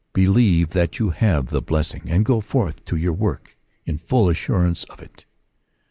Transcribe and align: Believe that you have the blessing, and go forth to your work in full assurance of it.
Believe 0.13 0.71
that 0.71 0.97
you 0.97 1.11
have 1.11 1.51
the 1.51 1.61
blessing, 1.61 2.05
and 2.07 2.25
go 2.25 2.41
forth 2.41 2.83
to 2.85 2.95
your 2.95 3.13
work 3.13 3.55
in 3.85 3.99
full 3.99 4.29
assurance 4.29 4.83
of 4.85 4.99
it. 4.99 5.25